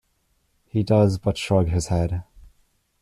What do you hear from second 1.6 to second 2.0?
his